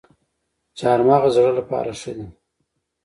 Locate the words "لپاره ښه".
1.59-2.11